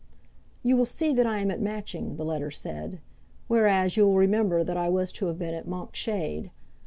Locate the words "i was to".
4.75-5.27